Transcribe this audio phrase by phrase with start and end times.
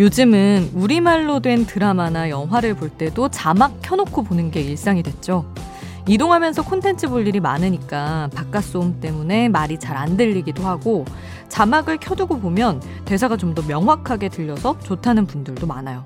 [0.00, 5.44] 요즘은 우리말로 된 드라마나 영화를 볼 때도 자막 켜놓고 보는 게 일상이 됐죠.
[6.08, 11.04] 이동하면서 콘텐츠 볼 일이 많으니까 바깥 소음 때문에 말이 잘 안 들리기도 하고
[11.50, 16.02] 자막을 켜두고 보면 대사가 좀 더 명확하게 들려서 좋다는 분들도 많아요.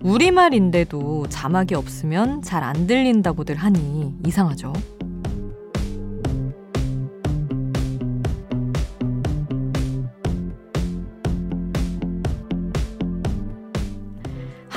[0.00, 4.72] 우리말인데도 자막이 없으면 잘 안 들린다고들 하니 이상하죠.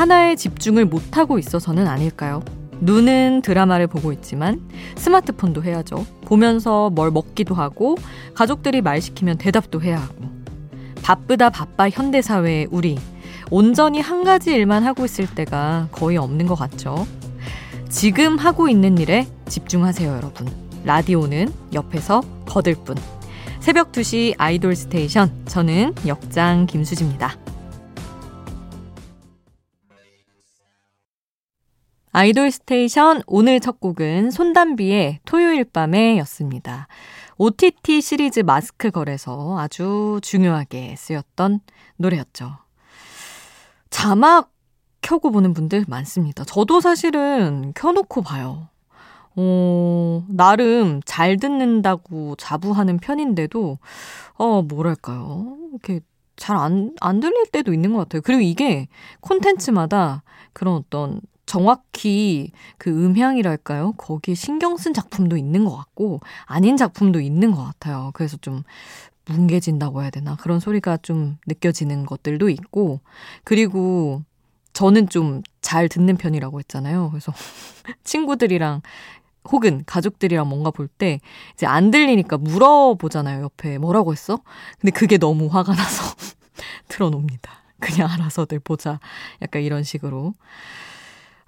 [0.00, 2.42] 하나에 집중을 못하고 있어서는 아닐까요?
[2.80, 6.06] 눈은 드라마를 보고 있지만 스마트폰도 해야죠.
[6.24, 7.98] 보면서 뭘 먹기도 하고
[8.34, 10.24] 가족들이 말 시키면 대답도 해야 하고
[11.02, 12.98] 바쁘다 바빠 현대사회의 우리
[13.50, 17.06] 온전히 한 가지 일만 하고 있을 때가 거의 없는 것 같죠.
[17.90, 20.46] 지금 하고 있는 일에 집중하세요, 여러분.
[20.86, 22.96] 라디오는 옆에서 거들 뿐.
[23.60, 25.30] 새벽 2시 아이돌 스테이션.
[25.44, 27.36] 저는 역장 김수지입니다.
[32.12, 36.88] 아이돌 스테이션 오늘 첫 곡은 손담비의 토요일 밤에 였습니다.
[37.36, 41.60] OTT 시리즈 마스크 걸에서 아주 중요하게 쓰였던
[41.98, 42.50] 노래였죠.
[43.90, 44.50] 자막
[45.02, 46.42] 켜고 보는 분들 많습니다.
[46.44, 48.68] 저도 사실은 켜놓고 봐요.
[49.36, 53.78] 어, 나름 잘 듣는다고 자부하는 편인데도,
[54.34, 55.56] 어, 뭐랄까요.
[55.70, 56.00] 이렇게
[56.36, 58.22] 잘 안, 안 들릴 때도 있는 것 같아요.
[58.22, 58.88] 그리고 이게
[59.20, 63.92] 콘텐츠마다 그런 어떤 정확히 그 음향이랄까요?
[63.92, 68.12] 거기에 신경 쓴 작품도 있는 것 같고, 아닌 작품도 있는 것 같아요.
[68.14, 68.62] 그래서 좀
[69.26, 70.36] 뭉개진다고 해야 되나?
[70.36, 73.00] 그런 소리가 좀 느껴지는 것들도 있고,
[73.44, 74.22] 그리고
[74.74, 77.10] 저는 좀 잘 듣는 편이라고 했잖아요.
[77.10, 77.32] 그래서
[78.04, 78.82] 친구들이랑
[79.52, 81.20] 혹은 가족들이랑 뭔가 볼 때
[81.54, 83.42] 이제 안 들리니까 물어보잖아요.
[83.42, 84.38] 옆에 뭐라고 했어?
[84.80, 86.14] 근데 그게 너무 화가 나서
[86.88, 87.50] 틀어놉니다.
[87.78, 88.98] 그냥 알아서들 보자.
[89.42, 90.34] 약간 이런 식으로.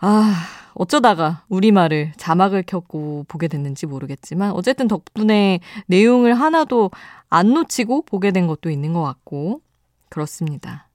[0.04, 0.34] 아,
[0.74, 6.90] 어쩌다가 우리말을 자막을 켰고 보게 됐는지 모르겠지만 어쨌든 덕분에 내용을 하나도
[7.28, 9.60] 안 놓치고 보게 된 것도 있는 것 같고
[10.08, 10.88] 그렇습니다.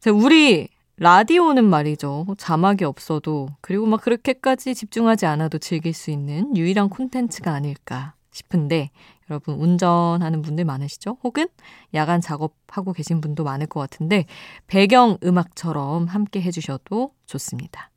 [0.00, 2.26] 자, 우리 라디오는 말이죠.
[2.36, 8.90] 자막이 없어도 그리고 막 그렇게까지 집중하지 않아도 즐길 수 있는 유일한 콘텐츠가 아닐까 싶은데
[9.30, 11.18] 여러분 운전하는 분들 많으시죠?
[11.22, 11.48] 혹은
[11.94, 14.26] 야간 작업하고 계신 분도 많을 것 같은데
[14.66, 17.90] 배경 음악처럼 함께 해주셔도 좋습니다.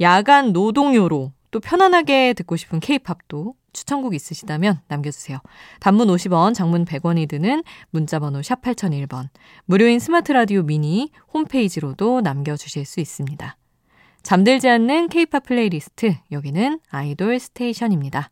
[0.00, 5.38] 야간 노동요로 또 편안하게 듣고 싶은 케이팝도 추천곡 있으시다면 남겨주세요.
[5.80, 9.28] 단문 50원, 장문 100원이 드는 문자번호 샵 8001번,
[9.64, 13.56] 무료인 스마트 라디오 미니 홈페이지로도 남겨주실 수 있습니다.
[14.22, 18.31] 잠들지 않는 케이팝 플레이리스트, 여기는 아이돌 스테이션입니다.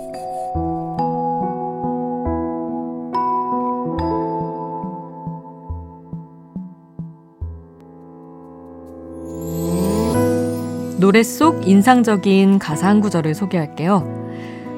[11.01, 14.21] 노래 속 인상적인 가사 한 구절을 소개할게요.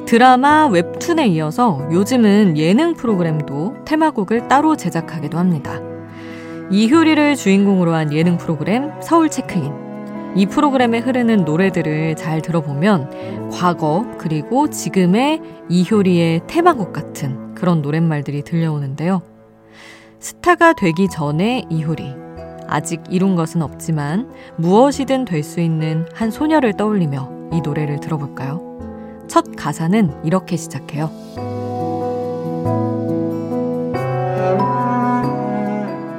[0.06, 5.82] 드라마 웹툰에 이어서 요즘은 예능 프로그램도 테마곡을 따로 제작하기도 합니다.
[6.72, 9.74] 이효리를 주인공으로 한 예능 프로그램 서울 체크인.
[10.38, 19.22] 이 프로그램에 흐르는 노래들을 잘 들어보면 과거 그리고 지금의 이효리의 테마곡 같은 그런 노랫말들이 들려오는데요.
[20.20, 22.23] 스타가 되기 전에 이효리.
[22.68, 28.62] 아직 이룬 것은 없지만 무엇이든 될 수 있는 한 소녀를 떠올리며 이 노래를 들어볼까요?
[29.28, 31.10] 첫 가사는 이렇게 시작해요.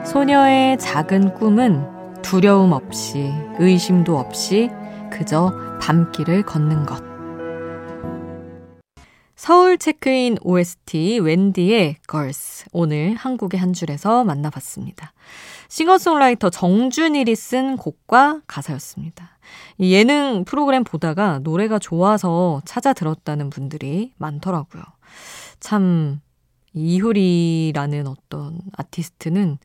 [0.04, 4.70] 소녀의 작은 꿈은 두려움 없이 의심도 없이
[5.10, 7.13] 그저 밤길을 걷는 것.
[9.44, 15.12] 서울 체크인 OST 웬디의 걸스 오늘 한국의 한 줄에서 만나봤습니다.
[15.68, 19.36] 싱어송라이터 정준일이 쓴 곡과 가사였습니다.
[19.80, 24.82] 예능 프로그램 보다가 노래가 좋아서 찾아 들었다는 분들이 많더라고요.
[25.60, 26.22] 참
[26.74, 29.58] 이효리라는 어떤 아티스트는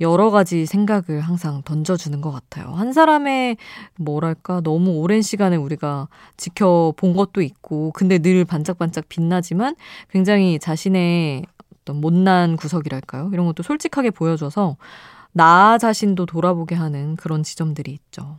[0.00, 2.72] 여러 가지 생각을 항상 던져주는 것 같아요.
[2.72, 3.58] 한 사람의
[3.96, 9.76] 뭐랄까 너무 오랜 시간을 우리가 지켜본 것도 있고, 근데 늘 반짝반짝 빛나지만
[10.08, 11.44] 굉장히 자신의
[11.82, 13.30] 어떤 못난 구석이랄까요?
[13.32, 14.76] 이런 것도 솔직하게 보여줘서
[15.32, 18.38] 나 자신도 돌아보게 하는 그런 지점들이 있죠.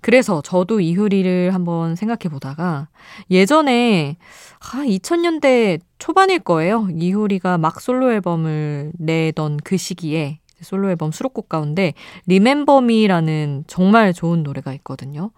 [0.00, 2.88] 그래서 저도 이효리를 한번 생각해 보다가
[3.30, 4.16] 예전에
[4.60, 6.88] 아, 2000년대 초반일 거예요.
[6.92, 11.94] 이효리가 막 솔로 앨범을 내던 그 시기에 솔로 앨범 수록곡 가운데
[12.26, 15.30] 리멤버 미라는 정말 좋은 노래가 있거든요.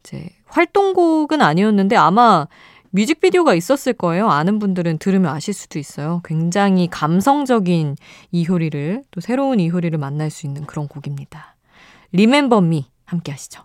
[0.00, 2.46] 이제 활동곡은 아니었는데 아마
[2.90, 4.28] 뮤직비디오가 있었을 거예요.
[4.28, 6.20] 아는 분들은 들으면 아실 수도 있어요.
[6.24, 7.96] 굉장히 감성적인
[8.32, 11.56] 이효리를 또 새로운 이효리를 만날 수 있는 그런 곡입니다.
[12.12, 13.64] 리멤버 미 함께 하시죠.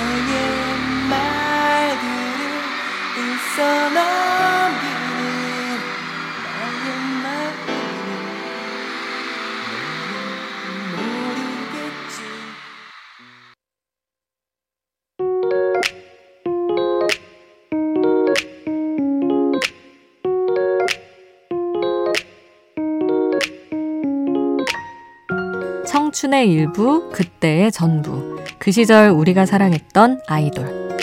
[26.21, 28.37] 청춘의 일부, 그때의 전부.
[28.59, 30.99] 그 시절 우리가 사랑했던 아이돌.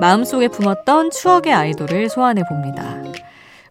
[0.00, 2.96] 마음속에 품었던 추억의 아이돌을 소환해 봅니다.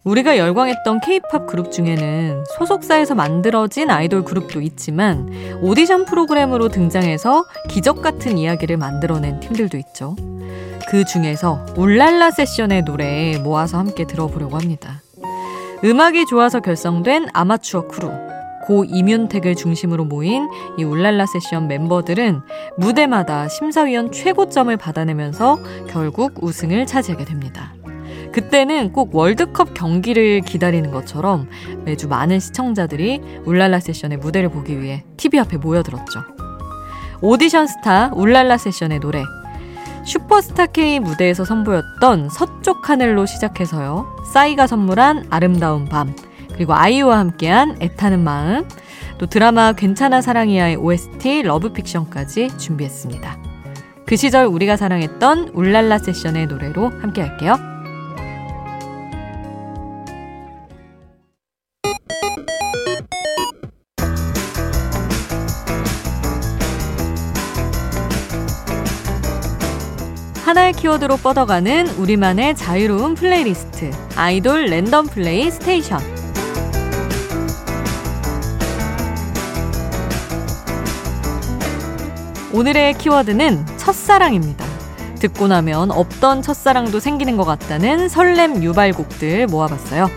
[0.04, 5.28] 우리가 열광했던 케이팝 그룹 중에는 소속사에서 만들어진 아이돌 그룹도 있지만
[5.62, 10.14] 오디션 프로그램으로 등장해서 기적 같은 이야기를 만들어낸 팀들도 있죠.
[10.88, 15.02] 그 중에서 울랄라 세션의 노래 모아서 함께 들어보려고 합니다.
[15.84, 18.10] 음악이 좋아서 결성된 아마추어 크루.
[18.64, 20.48] 고 임윤택을 중심으로 모인
[20.78, 22.42] 이 울랄라 세션 멤버들은
[22.78, 25.58] 무대마다 심사위원 최고점을 받아내면서
[25.88, 27.74] 결국 우승을 차지하게 됩니다.
[28.30, 31.48] 그때는 꼭 월드컵 경기를 기다리는 것처럼
[31.84, 36.20] 매주 많은 시청자들이 울랄라 세션의 무대를 보기 위해 TV 앞에 모여들었죠.
[37.20, 39.24] 오디션 스타 울랄라 세션의 노래
[40.04, 44.06] 슈퍼스타 K 무대에서 선보였던 서쪽 하늘로 시작해서요.
[44.32, 46.14] 싸이가 선물한 아름다운 밤,
[46.54, 48.66] 그리고 아이유와 함께한 애타는 마음,
[49.18, 53.38] 또 드라마 괜찮아 사랑이야의 OST Love Fiction까지 준비했습니다.
[54.06, 57.71] 그 시절 우리가 사랑했던 울랄라 세션의 노래로 함께 할게요.
[70.82, 76.00] 키워드로 뻗어가는 우리만의 자유로운 플레이리스트 아이돌 random play station
[82.52, 84.64] 오늘의 키워드는 첫사랑입니다.
[85.20, 90.10] 듣고 나면 없던 첫사랑도 생기는 것 같다는 설렘 유발곡들 모아봤어요.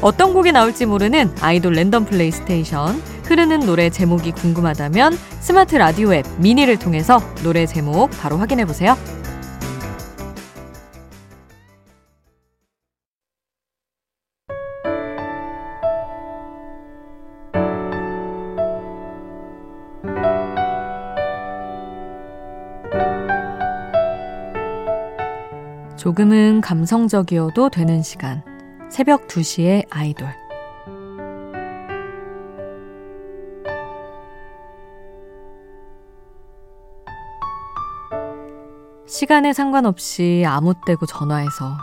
[0.00, 6.24] 어떤 곡이 나올지 모르는 아이돌 random play station 흐르는 노래 제목이 궁금하다면 스마트 라디오 앱
[6.38, 8.96] 미니를 통해서 노래 제목 바로 확인해 보세요.
[26.18, 28.42] 조금은 감성적이어도 되는 시간.
[28.90, 30.26] 새벽 2시에 아이돌.
[39.06, 41.78] 시간에 상관없이 아무 때고 전화해서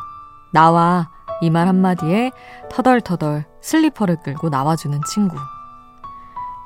[0.52, 1.10] 나와
[1.42, 2.32] 이 말 한마디에
[2.70, 5.38] 터덜터덜 슬리퍼를 끌고 나와주는 친구.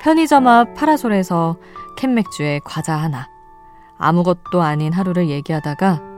[0.01, 1.57] 편의점 앞 파라솔에서
[1.97, 3.27] 캔맥주에 과자 하나.
[3.99, 6.08] 아무것도 아닌 하루를 얘기하다가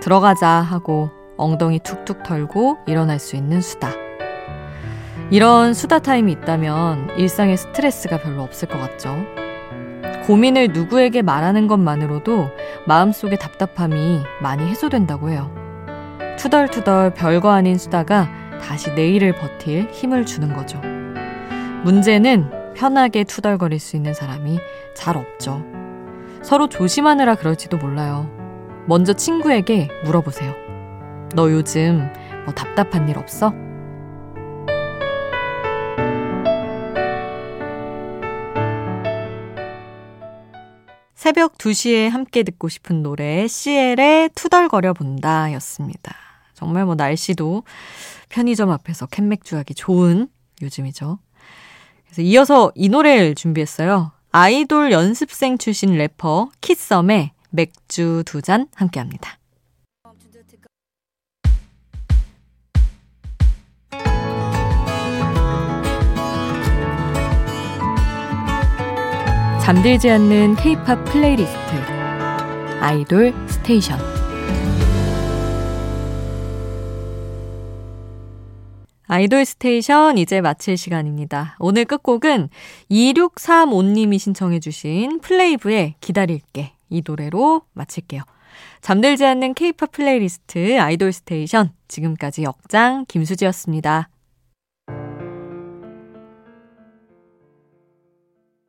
[0.00, 3.90] 들어가자 하고 엉덩이 툭툭 털고 일어날 수 있는 수다.
[5.30, 9.16] 이런 수다 타임이 있다면 일상의 스트레스가 별로 없을 것 같죠.
[10.26, 12.50] 고민을 누구에게 말하는 것만으로도
[12.86, 15.52] 마음속의 답답함이 많이 해소된다고 해요.
[16.38, 18.28] 투덜투덜 별거 아닌 수다가
[18.60, 20.80] 다시 내일을 버틸 힘을 주는 거죠.
[21.84, 24.58] 문제는 편하게 투덜거릴 수 있는 사람이
[24.94, 25.64] 잘 없죠.
[26.42, 28.35] 서로 조심하느라 그럴지도 몰라요.
[28.88, 30.54] 먼저 친구에게 물어보세요.
[31.34, 32.08] 너 요즘
[32.44, 33.52] 뭐 답답한 일 없어?
[41.14, 46.14] 새벽 2시에 함께 듣고 싶은 노래 CL의 투덜거려 본다 였습니다.
[46.54, 47.64] 정말 뭐 날씨도
[48.28, 50.28] 편의점 앞에서 캔맥주 하기 좋은
[50.62, 51.18] 요즘이죠.
[52.04, 54.12] 그래서 이어서 이 노래를 준비했어요.
[54.30, 59.38] 아이돌 연습생 출신 래퍼 키썸의 맥주 두 잔 함께 합니다.
[69.62, 71.56] 잠들지 않는 K-팝 playlist
[72.80, 73.98] 아이돌 station
[79.08, 81.56] 아이돌 station 이제 마칠 시간입니다.
[81.58, 82.48] 오늘 끝곡은
[82.90, 88.22] 2635님이 신청해 주신 플레이브의 기다릴게 이 노래로 마칠게요.
[88.80, 94.08] 잠들지 않는 K-팝 playlist 아이돌 station 지금까지 역장 김수지였습니다.